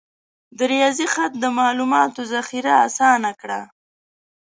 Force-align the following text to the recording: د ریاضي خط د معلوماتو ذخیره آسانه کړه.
د 0.57 0.59
ریاضي 0.71 1.07
خط 1.13 1.31
د 1.39 1.45
معلوماتو 1.59 2.21
ذخیره 2.33 2.71
آسانه 2.85 3.31
کړه. 3.41 3.61